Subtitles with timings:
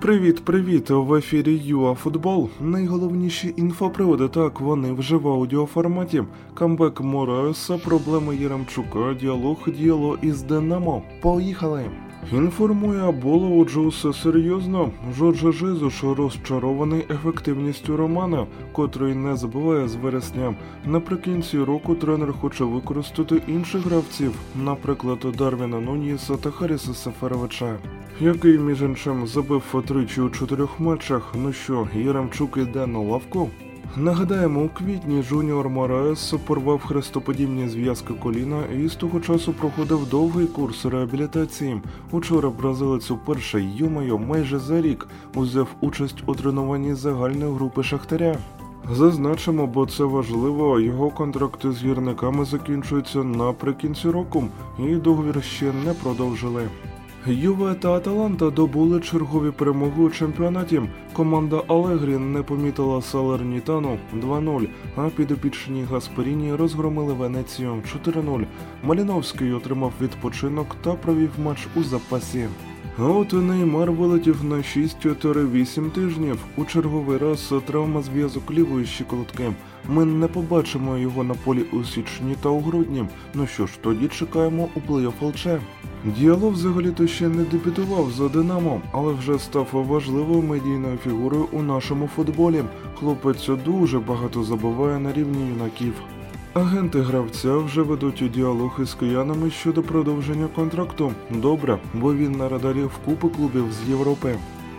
[0.00, 0.90] Привіт, привіт!
[0.90, 2.48] В ефірі ЮАФутбол.
[2.60, 4.28] Найголовніші інфоприводи.
[4.28, 6.24] Так вони вже в аудіоформаті.
[6.54, 11.02] Камбек Мораеса, проблеми Єремчука, діалог діло із Динамо.
[11.20, 11.90] Поїхали!
[12.32, 14.90] Інформує Аболо, усе серйозно.
[15.18, 20.54] Жоржа Жизуш розчарований ефективністю Романа, котрий не забуває з вересня.
[20.86, 24.32] Наприкінці року тренер хоче використати інших гравців,
[24.64, 27.78] наприклад, Дарвіна Нуніса та Харіса Сафаровича,
[28.20, 31.34] який між іншим забив тричі у чотирьох матчах.
[31.34, 33.50] Ну що, Єремчук іде на лавку?
[33.96, 40.46] Нагадаємо, у квітні Жуніор Мораес порвав хрестоподібні зв'язки коліна і з того часу проходив довгий
[40.46, 41.82] курс реабілітації.
[42.10, 48.38] Учора бразилець уперше йомайо майже за рік узяв участь у тренуванні загальної групи Шахтаря.
[48.92, 50.80] Зазначимо, бо це важливо.
[50.80, 54.44] Його контракти з гірниками закінчуються наприкінці року,
[54.78, 56.68] і договір ще не продовжили.
[57.32, 60.82] Юве та Аталанта добули чергові перемоги у чемпіонаті.
[61.12, 68.46] Команда Алегрі не помітила Салернітану 2-0, а підопічні Гасперіні розгромили Венецію 4-0.
[68.82, 72.48] Маліновський отримав відпочинок та провів матч у запасі.
[73.00, 76.38] А от Неймар вилетів на 6-8 тижнів.
[76.56, 79.52] У черговий раз травма зв'язок лівої щиколотки.
[79.88, 83.04] Ми не побачимо його на полі у січні та у грудні.
[83.34, 85.46] Ну що ж, тоді чекаємо у плей-офф ЛЧ.
[86.16, 92.06] Діалог взагалі-то ще не дебютував за Динамо, але вже став важливою медійною фігурою у нашому
[92.06, 92.64] футболі.
[92.98, 95.94] Хлопець дуже багато забуває на рівні юнаків.
[96.54, 101.12] Агенти гравця вже ведуть діалог із киянами щодо продовження контракту.
[101.30, 104.36] Добре, бо він на радарі в купи клубів з Європи.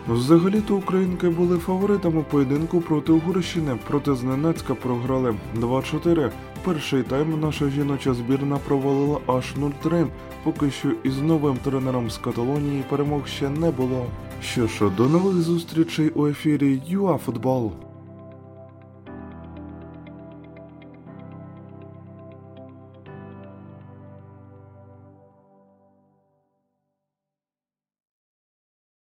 [0.08, 6.30] Взагалі-то українки були фаворитами поєдинку проти Угорщини, проте зненацька програли 2-4.
[6.64, 10.06] Перший тайм наша жіноча збірна провалила аж 0-3.
[10.44, 14.06] Поки що із новим тренером з Каталонії перемог ще не було.
[14.42, 17.72] Що ж, до нових зустрічей у ефірі ЮАФутбол.